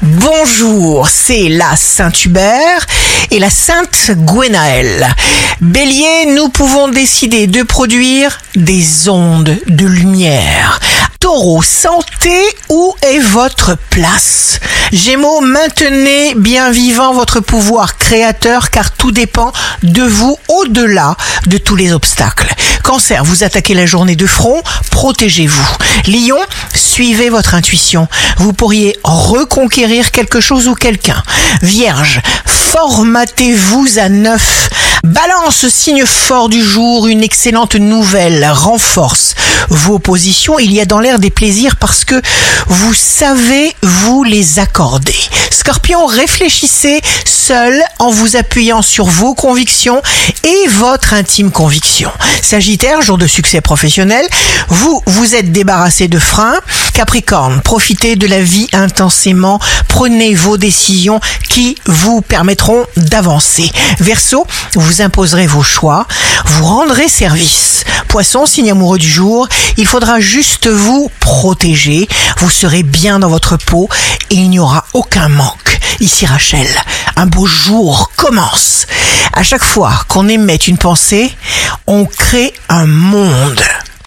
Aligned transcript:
Bonjour, 0.00 1.08
c'est 1.08 1.48
la 1.48 1.74
Saint 1.74 2.12
Hubert 2.24 2.86
et 3.32 3.40
la 3.40 3.50
Sainte 3.50 4.12
Gwenaëlle. 4.12 5.08
Bélier, 5.60 6.26
nous 6.36 6.50
pouvons 6.50 6.86
décider 6.86 7.48
de 7.48 7.64
produire 7.64 8.38
des 8.54 9.08
ondes 9.08 9.58
de 9.66 9.86
lumière. 9.86 10.78
Taureau, 11.18 11.62
santé, 11.62 12.40
où 12.68 12.94
est 13.02 13.18
votre 13.18 13.76
place? 13.90 14.60
Gémeaux, 14.92 15.40
maintenez 15.40 16.34
bien 16.36 16.70
vivant 16.70 17.12
votre 17.12 17.40
pouvoir 17.40 17.98
créateur 17.98 18.70
car 18.70 18.92
tout 18.92 19.10
dépend 19.10 19.52
de 19.82 20.04
vous 20.04 20.38
au-delà 20.46 21.16
de 21.46 21.58
tous 21.58 21.74
les 21.74 21.92
obstacles. 21.92 22.54
Cancer, 22.84 23.24
vous 23.24 23.42
attaquez 23.42 23.74
la 23.74 23.84
journée 23.84 24.16
de 24.16 24.26
front, 24.26 24.62
protégez-vous. 24.90 25.76
Lion, 26.06 26.38
suivez 26.78 27.30
votre 27.30 27.54
intuition. 27.54 28.08
Vous 28.38 28.52
pourriez 28.52 28.96
reconquérir 29.04 30.10
quelque 30.10 30.40
chose 30.40 30.68
ou 30.68 30.74
quelqu'un. 30.74 31.22
Vierge, 31.62 32.20
formatez-vous 32.46 33.98
à 33.98 34.08
neuf. 34.08 34.68
Balance, 35.04 35.68
signe 35.68 36.04
fort 36.04 36.48
du 36.48 36.62
jour, 36.62 37.06
une 37.06 37.22
excellente 37.22 37.76
nouvelle 37.76 38.48
renforce 38.50 39.34
vos 39.68 39.98
positions. 39.98 40.58
Il 40.58 40.72
y 40.72 40.80
a 40.80 40.86
dans 40.86 40.98
l'air 40.98 41.18
des 41.18 41.30
plaisirs 41.30 41.76
parce 41.76 42.04
que 42.04 42.20
vous 42.66 42.94
savez 42.94 43.74
vous 43.82 44.24
les 44.24 44.58
accorder. 44.58 45.14
Scorpion, 45.50 46.06
réfléchissez 46.06 47.00
seul 47.24 47.80
en 47.98 48.10
vous 48.10 48.36
appuyant 48.36 48.82
sur 48.82 49.06
vos 49.06 49.34
convictions 49.34 50.02
et 50.44 50.68
votre 50.68 51.14
intime 51.14 51.50
conviction. 51.50 52.10
Sagittaire, 52.42 53.00
jour 53.02 53.18
de 53.18 53.26
succès 53.26 53.60
professionnel, 53.60 54.26
vous 54.68 55.02
vous 55.06 55.34
êtes 55.34 55.52
débarrassé 55.52 56.08
de 56.08 56.18
freins. 56.18 56.58
Capricorne, 56.98 57.60
profitez 57.60 58.16
de 58.16 58.26
la 58.26 58.42
vie 58.42 58.66
intensément, 58.72 59.60
prenez 59.86 60.34
vos 60.34 60.56
décisions 60.56 61.20
qui 61.48 61.76
vous 61.86 62.22
permettront 62.22 62.86
d'avancer. 62.96 63.70
Verseau, 64.00 64.44
vous 64.74 65.00
imposerez 65.00 65.46
vos 65.46 65.62
choix, 65.62 66.08
vous 66.44 66.64
rendrez 66.64 67.08
service. 67.08 67.84
Poisson, 68.08 68.46
signe 68.46 68.72
amoureux 68.72 68.98
du 68.98 69.08
jour, 69.08 69.46
il 69.76 69.86
faudra 69.86 70.18
juste 70.18 70.66
vous 70.66 71.08
protéger, 71.20 72.08
vous 72.38 72.50
serez 72.50 72.82
bien 72.82 73.20
dans 73.20 73.28
votre 73.28 73.56
peau 73.56 73.88
et 74.30 74.34
il 74.34 74.50
n'y 74.50 74.58
aura 74.58 74.84
aucun 74.92 75.28
manque. 75.28 75.78
Ici 76.00 76.26
Rachel, 76.26 76.66
un 77.14 77.26
beau 77.26 77.46
jour 77.46 78.10
commence. 78.16 78.88
À 79.34 79.44
chaque 79.44 79.64
fois 79.64 79.92
qu'on 80.08 80.28
émet 80.28 80.56
une 80.56 80.78
pensée, 80.78 81.32
on 81.86 82.06
crée 82.06 82.52
un 82.68 82.86
monde. 82.86 83.62